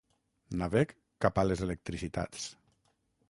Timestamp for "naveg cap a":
0.61-1.45